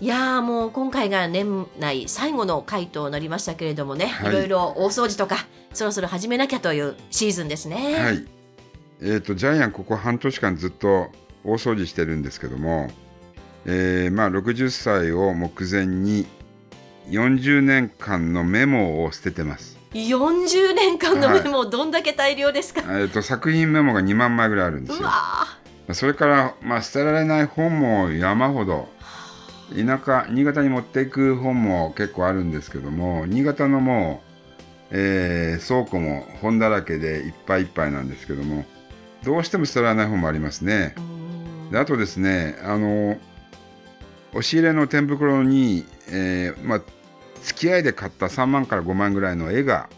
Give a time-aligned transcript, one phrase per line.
[0.00, 7.94] いやーもう今回が年内最後の回となりましたけれどもね、はいい、ろいろ大掃除とかそろそろ始めなきゃというシーズンですね。
[7.98, 8.26] はい。
[9.02, 11.10] えっ、と、ジャイアン、ここ半年間ずっと
[11.44, 12.90] 大掃除してるんですけども、
[13.66, 16.26] えーまあ、60歳を目前に
[17.08, 19.78] 40年間のメモを捨ててます。
[19.92, 25.08] 40年間のメモ、どんだけ大量ですか、えっ、と、作品メモが2万枚ぐらいあるんでうすよ。
[25.08, 25.46] わ
[25.92, 28.88] それから、まあ、捨てられない本も山ほど、
[29.74, 34.30] 田舎、新潟に持っていく本も結構あるんですけども、新潟のもう、
[34.92, 38.64] えー倉庫も本だらけでいっぱいいっぱいなんですけども、
[39.24, 40.94] どうしても捨てられない本もありますね
[41.70, 43.18] であとですね、あの、
[44.30, 46.80] 押し入れの天袋に、えーまあ、
[47.42, 49.88] 付き合いで買った3万から5万ぐらいの絵が、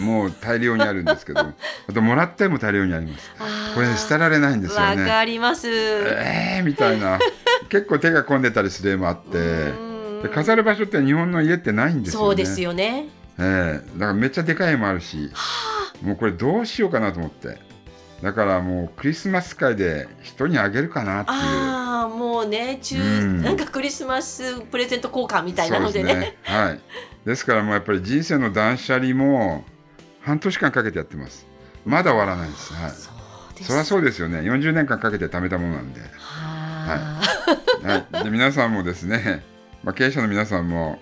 [0.00, 1.40] もう大量にあるんですけど、
[1.88, 3.30] あともらった絵も大量にあります。
[3.74, 5.06] これ、捨てられないんですよわね。
[5.06, 5.68] かります。
[5.70, 7.18] えーみたいな
[7.68, 12.26] 結構手が込んでたりする絵もあって飾る場所って日本の家ってないんですよね。
[12.26, 13.08] そうですよね。
[13.38, 13.98] ええ。
[13.98, 15.30] だからめっちゃでかい絵もあるし
[16.02, 17.58] もうこれどうしようかなと思って。
[18.22, 21.36] だからもうクリスマス会で人にあげるかなっていう。
[21.38, 23.42] ああもうね中、うん。
[23.42, 26.14] なんかクリスマスプレゼント交換みたいなのでね。
[26.14, 26.36] ね。
[26.42, 26.80] はい。
[27.26, 29.64] ですからもうやっぱり人生の断捨離も
[30.20, 31.46] 半年間かけてやってます。
[31.84, 32.72] まだ終わらないです。
[32.72, 32.92] はい。
[33.62, 34.38] そりゃそうですよね。
[34.38, 36.00] 40年間かけて貯めたものなんで。
[36.00, 37.20] は
[37.84, 39.42] はい、で皆さんもですね、
[39.82, 40.98] まあ、経営者の皆さんも、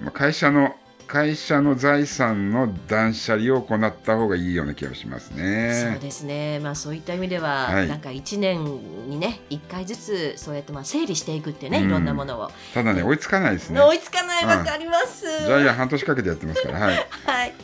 [0.00, 0.74] まあ、会社の
[1.06, 5.98] 会社の財産の断捨離を行った方がいいような気がしますそうね。
[6.02, 7.88] ですね、まあ、そういった意味では、はい。
[7.88, 8.62] なんか1年
[9.08, 11.88] にね1回ずつそうやってまあ整理していくってね、うん。
[11.88, 13.80] いろんなものを、ただね、追いつかないですね。
[13.80, 16.94] 追いつかないうんわかります、ジャイアン半年かけてやってますから、はい。
[17.24, 17.54] はい。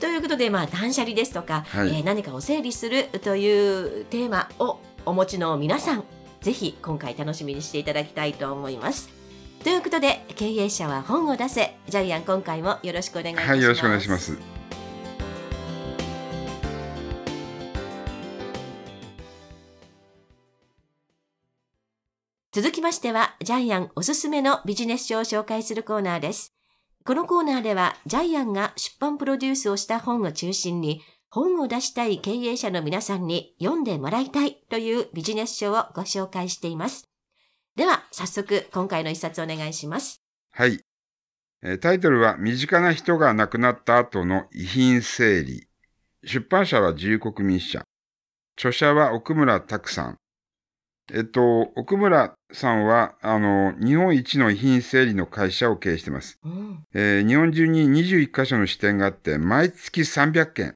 [0.00, 1.88] ということで、まあ、断捨離ですとか、はい。
[1.88, 6.04] えー何かを整理するというテーマをお持ちの皆さん
[6.48, 9.10] ぜひ今回楽しみにしていただきたいと思います。
[9.62, 13.48] ということで経営者は本を出せジャイアン今回もよろしくお願いします。
[13.50, 14.38] はい、よろしくお願いします。
[22.50, 26.54] 続きましては、ジャイアンおすすめのビジネス書を紹介するコーナーです。
[27.04, 37.08] このコーナーでは、ジャイアンが出版プロデュースをした本を中心に、本を出したい経営者の皆さんに読んでもらいたいというビジネス書をご紹介しています。
[37.76, 40.22] では、早速、今回の一冊お願いします。
[40.52, 40.80] はい。
[41.62, 45.68] えータイトルは、身近な人が亡くなった後の遺品整理。
[46.24, 47.84] 出版社は自由国民社。
[48.56, 50.16] 著者は奥村拓さん。
[51.12, 56.38] えっと、奥村さんは、あの、日本一の遺品整理の会社を経営しています。
[56.42, 60.74] うん、えー日本中に21カ所の支店があって、毎月300件、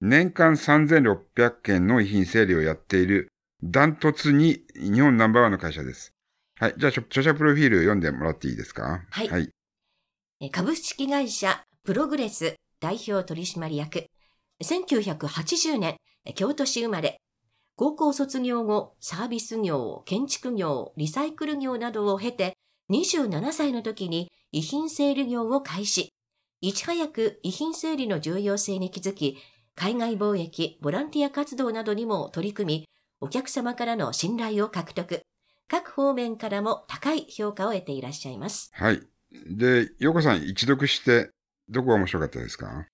[0.00, 3.28] 年間3600件の遺品整理をやっている、
[3.62, 6.12] ダントツに日本ナンバーワンの会社です。
[6.58, 6.74] はい。
[6.78, 9.02] じゃあ、著著者プロフィール読んでもらっていいですか？
[9.10, 9.50] はいはい。
[10.40, 14.06] えー株式会社プログレス代表取締役。
[14.62, 17.18] 1980年、えー京都市生まれ。
[17.76, 22.54] 高校卒業後、サービス業、建築業、リサイクル業などを経て、
[22.90, 26.10] 27歳の時に遺品整理業を開始。
[26.62, 29.38] いち早く遺品整理の重要性に気づき、
[29.80, 32.88] 海外貿易、ボランティア活動などにも取り組み、
[33.22, 35.22] お客様からの信頼を獲得。
[35.68, 38.70] 各方面からも高い評価を得ていらっしゃいます。
[38.74, 39.00] はい。
[39.32, 41.30] で、ヨコさん一読して、
[41.70, 42.84] どこが面白かったですか？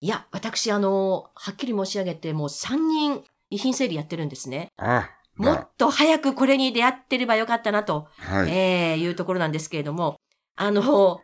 [0.00, 4.68] いや、私、あの、はっきり申し上げて、もう3人遺品整理やってるんですね。
[4.76, 5.68] あ、もっだ。
[5.76, 8.50] と早くこれに出会ってればよかったなと、はい。
[8.50, 10.14] えーいうところなんですけれども、
[10.54, 11.22] あの、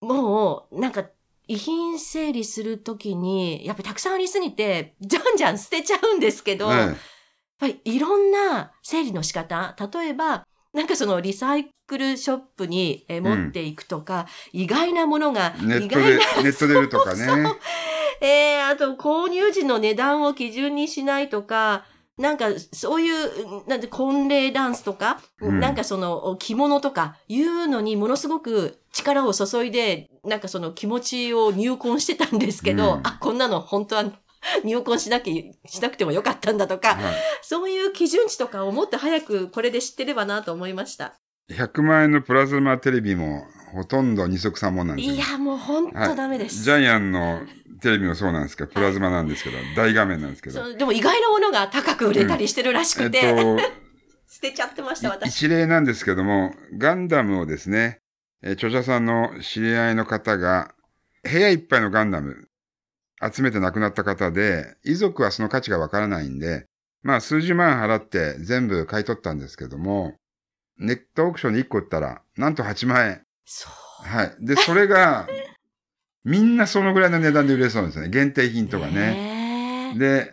[0.00, 1.04] もう、なんか、
[1.46, 6.96] 遺品整理するときに、やっぱりたくさんありすぎて、じゃんじゃん捨てちゃうんですけど、やっね
[7.58, 17.26] ぱりいろんな整理の仕方、例えば、なんかそのリサイクルショップにえー持っていくとか、意外なものが、ネットで ネットで売るとかね。
[18.20, 21.84] えー、あと、購入時の値段を基準にしないとか、
[22.16, 34.04] なんか、そういう、なんて、婚礼ダンスとか、うんなんかその、着物とか、いうのにものすごく力を注いで、なんかその気持ちを入魂してたんですけど、うんあ、こんなの本当は
[34.62, 41.14] 入魂しなきゃ、しなくてもよかったんだとか、はいそういう基準値とかをもっと早くこれで知ってればなと思いました。
[41.50, 43.44] 100万円のプラズマテレビも
[43.74, 45.14] ほとんど二足三本なんですよ。
[45.14, 46.62] いや、もうほんとダメです。
[46.62, 47.40] ジャイアンの
[47.80, 50.74] テレビもそうなんですけど、プラズマなんですけど、大画面なんですけど。
[50.76, 53.58] でも意外なものが高く売れたりしてるらしえっくて、と、
[54.28, 55.36] 捨てちゃってました、い私。
[55.36, 58.00] 一例なんですけども、ガンダムをですね、
[58.42, 60.74] えー著者さんの知り合いの方が、
[61.22, 62.48] 部屋いっぱいのガンダム
[63.32, 66.66] 集めて亡くなった方で、遺族はその価値がわからないんで、
[67.02, 70.16] まあ数十万払って全部買い取ったんですけども、
[70.78, 73.22] ネットオークションで1個売ったら、なんと8万円。
[73.44, 73.68] そ
[74.04, 74.06] う。
[74.06, 74.36] はい。
[74.40, 75.26] で、それが、
[76.24, 78.08] みんなそのぐらいの値段で売れそうなんですね。
[78.08, 78.92] 限定品とかね。
[78.92, 80.32] ねえで、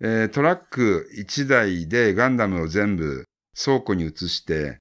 [0.00, 3.24] えートラック1台でガンダムを全部
[3.60, 4.78] 倉庫に移して、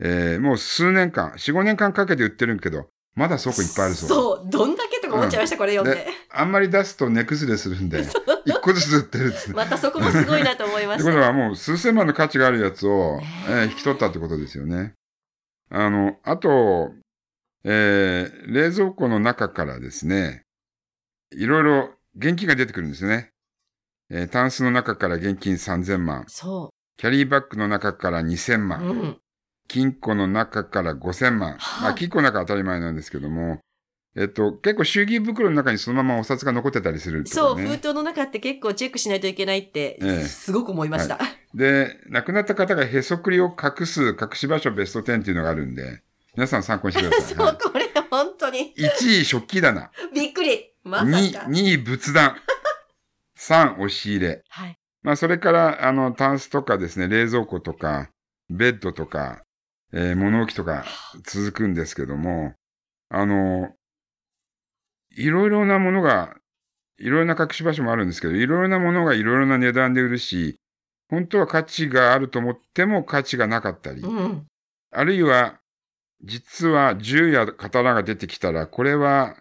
[0.00, 4.08] えーもう数年間、4、5年間かけて売ってるけど、まだ倉庫いっぱいあるそう。
[4.08, 4.50] そう。
[4.50, 6.06] どんだけとか思っちゃいました、これ読んで。
[6.30, 8.02] あんまり出すと値崩れするんで、
[8.46, 9.52] 1個ずつ売ってるっつ。
[9.52, 11.26] またそこもすごいなと思いまってことした。
[11.26, 14.94] はもう数千万の価値があるやつを、ねえー引き取ったってことですよね。
[15.70, 16.92] あの、あと、
[17.68, 20.42] えー冷蔵庫の中からですね、
[21.32, 23.32] いろいろ現金が出てくるんですね。
[24.08, 28.58] えータンスの中から現金3000万、そキャリーバッグの中から2000う。
[28.66, 29.16] 万、うん。
[29.68, 31.56] 金庫の中から5000万。
[31.58, 33.58] はいまあ、金庫の中は当たり前なんですけども、
[34.14, 37.56] えっと、結構祝儀袋の中にそのままお札が残ってたりするとそう。
[37.56, 41.18] 封筒の中って結構チェックしないといけないってええ、すごく思いました。
[41.52, 46.02] で、亡くなった方がへそくりを隠す隠し場所ベスト10っていうのがあるんで、
[46.36, 47.34] 皆さん参考にしてください。
[47.34, 48.74] そう、はいこれ本当に。
[48.76, 49.90] 1位食器棚。
[50.14, 50.72] びっくり。
[50.84, 51.40] まさ2か。
[51.46, 52.36] 2位仏壇。
[53.38, 54.44] 3押し入れ。
[54.48, 54.78] はい。
[55.02, 58.10] まあそれから、あの、タンスとかですね、冷蔵庫とか、
[58.48, 59.42] ベッドとか、
[59.92, 60.84] えー物置とか
[61.24, 62.54] 続くんですけども、
[63.08, 63.74] あの、
[65.10, 66.36] いろいろなものが、
[66.98, 70.58] いろいろな隠し場所もあるんですけど、いろいろなものがいろいろな値段で売るし、
[71.08, 74.46] 本当は価値があると思っても価値がなかったり、うん。
[74.90, 75.60] あるいは、
[76.22, 79.36] 実は銃や刀が出てきたら、これは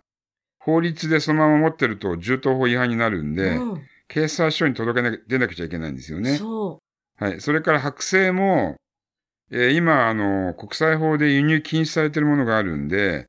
[0.59, 6.37] 法律でそのまま持ってると銃刀法違反になるんで、うん警察署に届けな出なくちゃいけないんですよね。
[6.37, 6.79] そ
[7.17, 7.41] はい。
[7.41, 8.75] それから剥製も、
[9.49, 13.25] えー今、あの、国際法で輸入禁止されてるものがあるんで、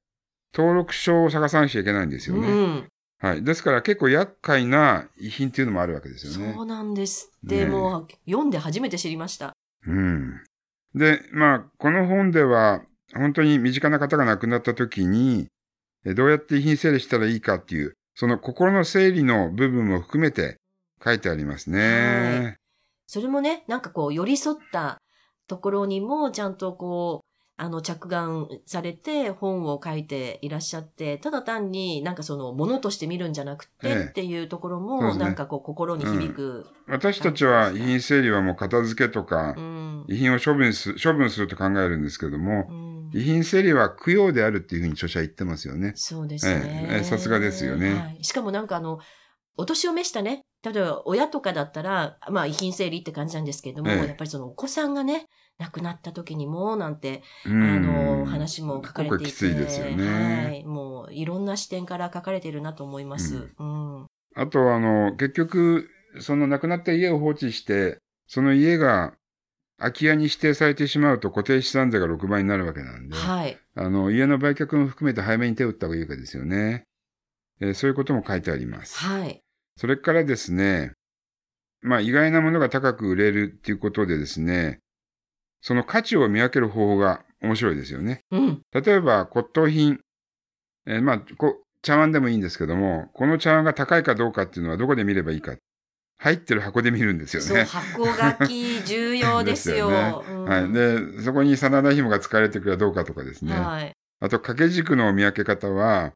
[0.55, 2.37] 登録証を探さなきゃいけないんですう。
[2.37, 2.49] よね。
[2.49, 2.89] うん。
[3.19, 3.43] はい。
[3.45, 6.53] ですから結構厄介な遺品っていうのもあるわけですよね。
[6.55, 9.53] そうなんですって、ねもう読んで初めて知りました。
[9.87, 10.43] うん。
[10.95, 12.83] で、まあ、この本では、
[13.17, 15.49] 本当に身近な方が亡くなった時に、
[16.05, 20.57] えどうやって遺品整理したらいいかっていう、その心の整理の部分も含めて
[21.05, 22.57] 書いてありますね。
[23.07, 24.99] それもね、なんかこう、寄り添った
[25.47, 27.27] ところにも、ちゃんとこう、
[27.59, 36.67] あの、着眼されて本を書いていらっしゃって、ただ単になんかその、ものとして見るんじゃなくてええっていうところも、なんかこう、心に響く。
[36.89, 40.05] 私たちは遺品整理はもう片付けとかう、ん。
[40.09, 45.93] 遺品を処分す処分すると考えるんですけどもう、ん遺品整理は供養であるっていうふうに著者は言ってますよね。
[45.95, 46.89] そうですね。
[46.91, 48.25] ええええさすがですよねはい。
[48.25, 48.99] しかもなんかあの、
[49.57, 55.27] お年を召したね、例えば親とかだったら、まあ遺品整理って感じなんですけれども、ええやっぱりそのお子さんがね、
[55.59, 59.25] 亡くなった時にも、なんて、うんあの、話も書かれていて。
[59.27, 60.45] きついですよね。
[60.47, 60.65] はい。
[60.65, 63.49] もう、いろんな視点から書かれてるなと思います。
[63.59, 64.07] うん。
[64.35, 65.89] あと、あの、結局、
[66.21, 69.15] その亡くなった家を放置して、その家が
[69.79, 73.59] 空き家に指定されてしまうと固定資産税が6倍になるわけなんで、はい。
[73.75, 76.85] あの、家の売却も含めて早めに手を打った方がいいわけですよね。
[77.61, 78.97] えーそういうことも書いてあります。
[78.99, 79.41] はい。
[79.77, 80.93] それからですね、
[81.83, 84.79] まあ意外なものが高く売れるっていうことでですね、
[85.61, 88.21] その価値を見分ける方法が面白いですよね。
[88.31, 88.63] うん。
[88.73, 90.01] 例えば骨董品、
[90.87, 95.55] えーまあこ、茶碗でもいいんですけども、この茶碗が高いかどうかっていうのはどこで見ればいいか。
[96.19, 97.65] 入ってる箱で見るんですよそう、ね。
[97.65, 99.89] 箱書き 重要ですよ。
[99.89, 100.73] ではい。
[100.73, 103.55] で、そこに真田紐が使われてくるかどうかとかですね。
[103.55, 103.93] はい。
[104.21, 106.13] あと、掛け軸の見分け方は、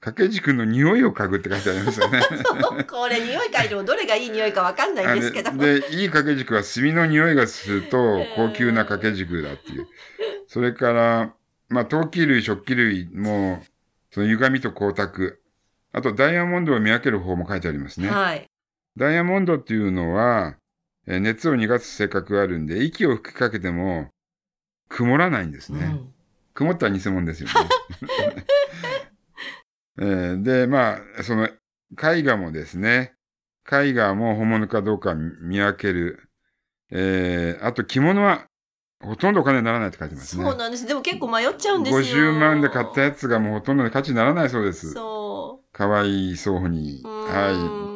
[0.00, 2.20] 掛け軸の匂いを嗅ぐって書いてありますよね。
[2.88, 5.52] これ、匂い嗅いでもどれがいい匂いかわかんないんですけど。
[5.56, 9.86] で、いい掛け軸は炭の匂いがすると高級な掛け軸だっていう。
[10.48, 11.34] それから、
[11.68, 13.62] まあ、陶器類、食器類も、
[14.10, 15.10] その歪みと光沢。
[15.92, 18.08] あと、ダイヤモンドを見分ける方も書いてありますね。
[18.08, 18.47] はい。
[18.98, 20.56] ダイヤモンドっていうのは、
[21.06, 24.08] えー熱を逃がす性格があるんで、息を吹きかけても
[24.88, 25.86] 曇らないんですね。
[25.86, 26.14] うん
[26.54, 27.54] 曇ったら偽物ですよね。
[30.00, 33.14] えーで、まあ、その、絵画もですね、
[33.70, 36.28] 絵画も本物かどうか見分ける。
[36.90, 38.46] えーあと着物は
[39.00, 40.44] ほとんどお金にならないって書いてますね。
[40.44, 40.86] そうなんです。
[40.86, 42.32] でも結構迷っちゃうんですよ。
[42.32, 44.92] 50万で買ったやつがもうほとんどの価値にならないそうです。
[44.92, 47.02] そかわいそうに。
[47.04, 47.08] う。
[47.08, 47.87] はうんい。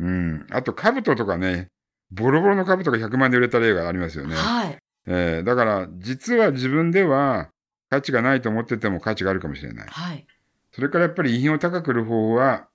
[0.00, 0.46] うん。
[0.50, 1.68] あと、兜とかね、
[2.10, 4.34] ボロボロの兜が100万で売れた例がありますよね。
[4.34, 4.78] はい。
[5.06, 7.48] えーだから、実は自分では、
[7.90, 9.88] 価値がないと思ってても価値があるかもしれない。
[9.88, 10.26] はい。
[10.72, 12.68] それからやっぱり遺品を高く売る方法は、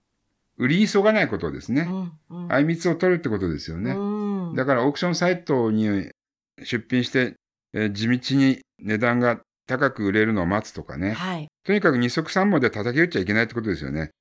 [0.58, 1.88] 売り急がないことですね。
[1.90, 2.12] うん
[2.46, 3.92] うんあいみつを取るってことですよね。
[3.92, 6.10] うんだからオークションサイトに
[6.64, 7.36] 出品して、
[7.74, 11.12] えー地道に値段が高く売れるのを待つとかね。
[11.14, 11.48] はい。
[11.66, 14.12] とにかく二足三本で叩き打っちゃいけないってことですよね。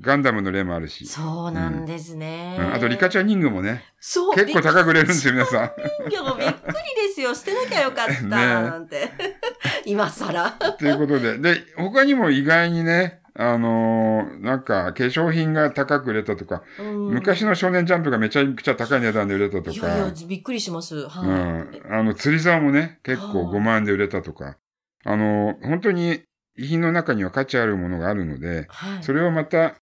[0.00, 1.06] ガンダムの例もあるし。
[1.06, 2.56] そうなんですね。
[2.58, 4.34] うんあと、リカチャニングもね、そう。
[4.34, 5.72] 結構高く売れるんですよ、皆さ
[6.06, 6.10] ん。
[6.10, 6.72] いや、もうびっくり
[7.08, 7.34] ですよ。
[7.34, 9.10] 捨てなきゃよかった、 ねなんて。
[9.84, 10.50] 今更。
[10.78, 11.38] ということで。
[11.38, 20.96] で、他にも意外にね、あのーなんか、化粧品が高く売れたとか、うん昔の少年ジャンプがめちゃくちゃ高い値段で売れたといやいやか、、びっくりします。
[20.96, 21.88] うはい。
[21.88, 24.56] ん、あの、釣り竿もね、結構はあ5万円で売れたとか、
[25.04, 26.22] あのー本当に
[26.56, 29.02] 遺品の中には価値あるものがあるので、はい。
[29.04, 29.74] それをまた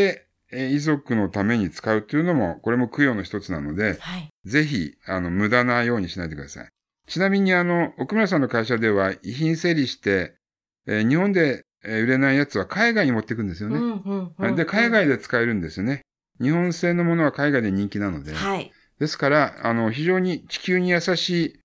[0.00, 4.28] えー遺族のために使うっていうのも、これも供養の一つなので、はい。
[4.44, 6.68] ぜひ、あの、無駄なようにしないでください。
[7.08, 10.34] ちなみに、あの、奥村さんの会社では、遺品整理して、
[10.86, 13.78] えー日本でえー売れないやつは海外に持っていくんですよね。
[13.78, 16.02] うんうんうんで、海外で使えるんですよね。
[16.40, 18.32] 日本製のものは海外で人気なので。
[18.34, 18.70] はい。
[18.98, 21.60] ですから、あの、非常に地球に優しい、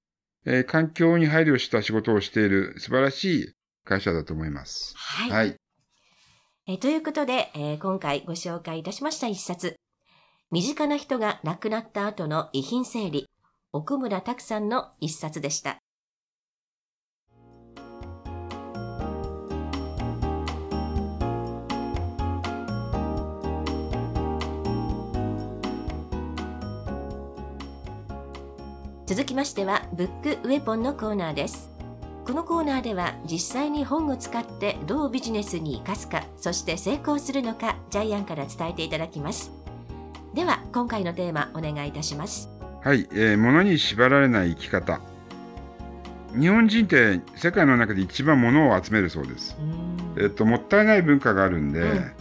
[0.46, 3.52] えー環境に配慮した仕事をしている素晴らしい
[3.86, 4.94] 会社だと思います。
[4.96, 5.30] はい。
[5.32, 5.56] はい。
[6.72, 9.80] えということで、えー今回ご紹介いたしました一冊。
[10.52, 13.26] 身近な人が亡くなった後の遺品整理。
[13.74, 15.80] 奥村拓さんの一冊でした。
[29.08, 31.79] 続きましては、ブックウェポンのコーナーです。
[32.30, 39.52] このコーナーでは実際に本を使ってどうビジネスに生かすか、そして成功するのか、ジャイアンから伝えていただきます。
[40.36, 42.52] では、今回のテーマお願いいたします。
[42.84, 45.02] はい、えー物に縛られない生き方。
[46.40, 49.58] 日本人って世界の中で一番物を集めるそうです。
[50.16, 52.12] えっと、もったいない文化があるんで、うん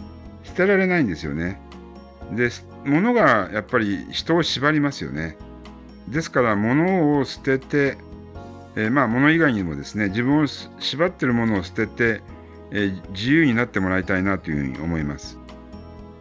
[0.43, 1.61] 捨てられないんですよね。
[2.31, 5.37] で、す物がやっぱり人を縛りますよね。
[6.07, 8.08] ですから、物を捨てて、
[8.79, 12.21] えーまあ、物以外にもですね、自分をす縛ってるものを捨てて、
[12.71, 15.37] えー自由になってもらいたいなというふうに思います。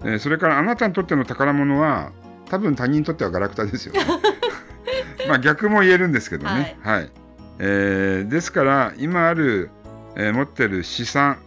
[0.03, 2.11] えーそれから、あなたにとっての宝物は、
[2.51, 4.01] 多分他人にとってはガラクタですよね。
[5.29, 6.79] まあ、逆も言えるんですけどね。
[6.83, 7.11] はい。
[7.61, 9.71] えーですから、今ある、
[10.17, 11.39] えー持ってる資産、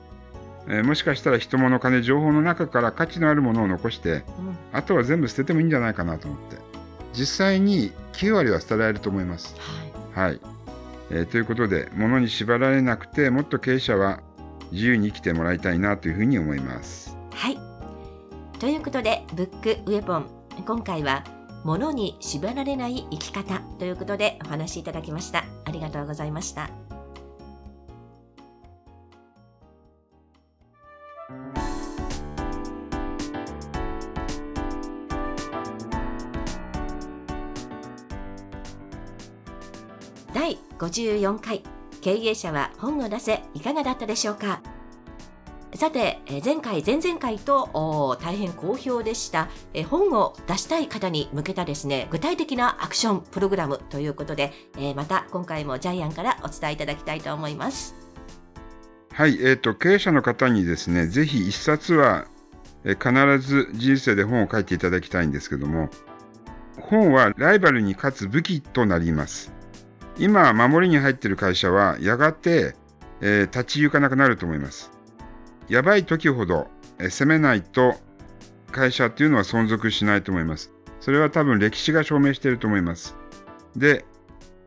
[0.67, 4.23] えーもしかしたら人物金情報の中から価値のあるものを残してうん
[4.71, 6.57] あとは全部捨ててもいいんじゃないかなと思って
[7.13, 9.55] 実際に9割は捨てられると思います
[10.13, 10.29] はい。
[10.29, 10.39] はい、
[11.11, 14.21] えーということで物に縛られなくてもっと経営者は
[14.71, 17.57] 自由に生きてもらいたいなというふうに思いますはい。
[18.59, 20.27] ということで、ブックウェポン。
[20.65, 21.23] 今回は、
[21.63, 25.45] 物に縛られない生き方ということでお話しいただきました。
[25.65, 26.69] ありがとうございました。
[40.81, 41.61] 54回。
[42.01, 44.61] 経営者は本を出せいかがだったでしょうか？
[45.75, 57.95] さて、え前回、前々回と大変好評でした、え本を出したい方に向けたですね、具体的なアクションプログラムということで、えまた今回もジャイアンからお伝えいただきたいと思います。
[59.13, 62.25] はい、えー、と経営者の方にですねぜひ一冊は、
[62.83, 65.89] え必ず人生で本を書いていただきたいんですけども
[66.79, 69.60] 本はライバルに勝つ武器となります。
[70.17, 72.75] 今守りに入っている会社はやがて、
[73.21, 74.91] えー立ち行かなくなると思います。
[75.69, 76.67] やばい時ほど、
[76.99, 77.95] えー攻めないと
[78.71, 80.71] 会社っていうのは存続しないと思います。
[80.99, 83.15] それは多分歴史が証明していると思います。
[83.75, 84.05] で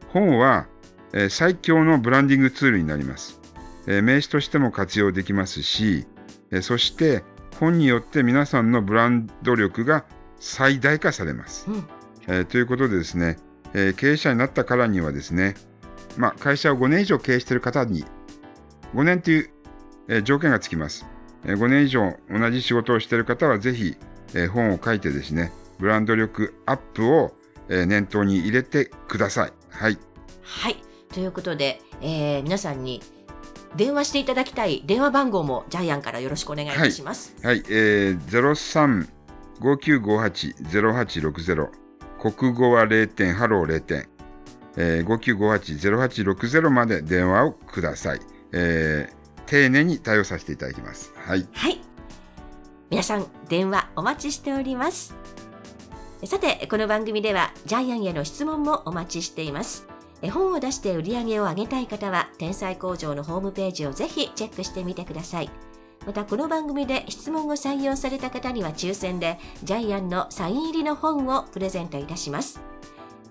[0.09, 0.67] 本は、
[1.13, 3.41] えー最強のブランディングツールになります。
[3.87, 6.07] えー名詞としても活用できますし、
[6.51, 7.23] えーそして
[7.61, 10.05] 本によって皆さんのブランド力が
[10.41, 11.67] 最大化されます。
[11.71, 11.85] うん。
[12.27, 13.37] えーということでですね、
[13.75, 15.55] えー経営者になったからにはですね、
[16.17, 18.05] まあ、会社を5年以上経営している方に
[18.95, 19.51] 5年という、
[20.09, 21.07] えー条件がつきます。
[21.45, 23.97] えー5年以上同じ仕事をしている方はぜひ、
[24.35, 27.35] えー本を書いてですね、ブランド力アップを、
[27.69, 29.53] えー念頭に入れてください。
[29.71, 29.99] はい。
[30.43, 30.77] はい。
[31.13, 33.03] ということで、えー皆さんに
[33.77, 37.35] 電話していただきたい電話番号もジャイアンからよろしくお願いいたします。
[37.43, 39.09] はい、えー、
[39.61, 41.84] 03-5958-0860
[42.33, 44.09] 国語は0点、ハロー0点、
[44.77, 48.21] えー、5958-0860まで電話をください、
[48.53, 51.13] えー丁寧に対応させていただきます。
[51.17, 51.47] はい。
[51.53, 51.81] はい。
[52.91, 55.15] 皆さん、電話お待ちしております。
[56.25, 59.87] さて、この番組では、ジャイアンへの質問もお待ちしています。
[60.23, 65.51] 絵本を出して売り上げを上げたい方は、天才工場のホームページをぜひチェックしてみてください。
[66.07, 72.61] またこの番組で質問を採用された方には抽選でジャイアンのサイン入りの本をプレゼントいたします。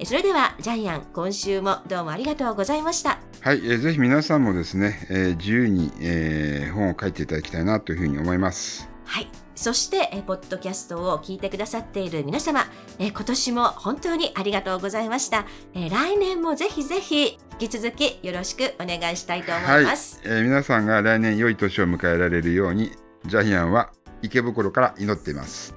[0.04, 3.20] それではジャイアン今週もどうもありがとうございました。
[3.42, 8.90] はい、えーぜひ皆さんもですね、えー自由に、えー本を書いていただきたいなというふうに思います。
[9.06, 9.28] はい。
[9.64, 12.66] そして、えーポッドキャストを聞いてくださっている皆様、
[13.00, 15.46] えー今年も本当にありがとうございました。
[15.74, 20.20] えー来年もぜひぜひ引き続きよろしくお願いしたいと思います。
[20.26, 22.92] えー皆さんが来年良い年を迎えられるように、
[23.26, 25.74] ジャイアンは池袋から祈っています。